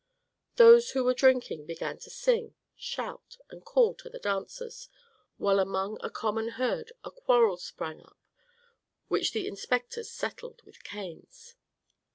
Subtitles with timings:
[0.55, 4.89] Those who were drinking began to sing, shout, and call to the dancers,
[5.37, 8.17] while among the common herd a quarrel sprang up
[9.09, 11.53] which the inspectors settled with canes.